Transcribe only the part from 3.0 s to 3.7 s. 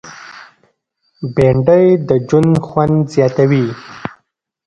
زیاتوي